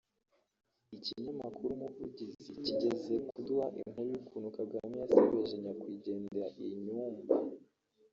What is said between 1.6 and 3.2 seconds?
Umuvugizi kigeze